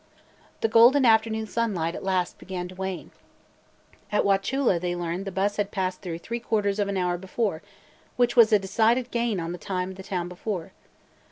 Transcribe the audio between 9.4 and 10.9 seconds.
the time at the town before.